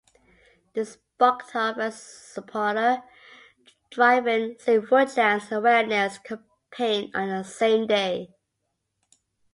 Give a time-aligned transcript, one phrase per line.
[0.73, 8.33] This sparked off a supporter-driven "Save Woodlands" awareness campaign on the same day.